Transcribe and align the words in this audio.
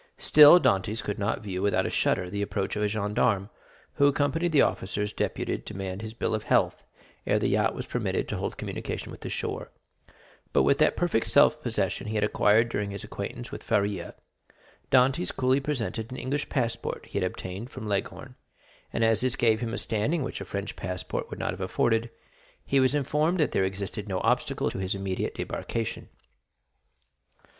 0315m 0.17 0.23
Still 0.23 0.59
Dantès 0.59 1.03
could 1.03 1.19
not 1.19 1.41
view 1.43 1.61
without 1.61 1.85
a 1.85 1.91
shudder 1.91 2.27
the 2.27 2.41
approach 2.41 2.75
of 2.75 2.81
a 2.81 2.87
gendarme 2.87 3.51
who 3.97 4.07
accompanied 4.07 4.51
the 4.51 4.63
officers 4.63 5.13
deputed 5.13 5.63
to 5.63 5.73
demand 5.73 6.01
his 6.01 6.15
bill 6.15 6.33
of 6.33 6.45
health 6.45 6.83
ere 7.27 7.37
the 7.37 7.49
yacht 7.49 7.75
was 7.75 7.85
permitted 7.85 8.27
to 8.27 8.37
hold 8.37 8.57
communication 8.57 9.11
with 9.11 9.21
the 9.21 9.29
shore; 9.29 9.69
but 10.53 10.63
with 10.63 10.79
that 10.79 10.97
perfect 10.97 11.27
self 11.27 11.61
possession 11.61 12.07
he 12.07 12.15
had 12.15 12.23
acquired 12.23 12.67
during 12.67 12.89
his 12.89 13.03
acquaintance 13.03 13.51
with 13.51 13.61
Faria, 13.61 14.15
Dantès 14.91 15.31
coolly 15.35 15.59
presented 15.59 16.09
an 16.09 16.17
English 16.17 16.49
passport 16.49 17.05
he 17.05 17.19
had 17.19 17.23
obtained 17.23 17.69
from 17.69 17.87
Leghorn, 17.87 18.33
and 18.91 19.03
as 19.05 19.21
this 19.21 19.35
gave 19.35 19.59
him 19.59 19.71
a 19.71 19.77
standing 19.77 20.23
which 20.23 20.41
a 20.41 20.45
French 20.45 20.75
passport 20.75 21.29
would 21.29 21.37
not 21.37 21.51
have 21.51 21.61
afforded, 21.61 22.09
he 22.65 22.79
was 22.79 22.95
informed 22.95 23.39
that 23.39 23.51
there 23.51 23.65
existed 23.65 24.09
no 24.09 24.19
obstacle 24.21 24.71
to 24.71 24.79
his 24.79 24.95
immediate 24.95 25.35
debarkation. 25.35 26.09